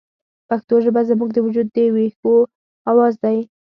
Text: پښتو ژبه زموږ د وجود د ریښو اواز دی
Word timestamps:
پښتو 0.49 0.75
ژبه 0.85 1.01
زموږ 1.09 1.29
د 1.33 1.37
وجود 1.45 1.67
د 1.75 1.77
ریښو 1.95 2.35
اواز 2.91 3.13
دی 3.23 3.37